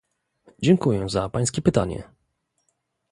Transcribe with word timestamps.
Dziękuję 0.61 1.09
za 1.09 1.29
pańskie 1.29 1.61
pytanie 1.61 2.03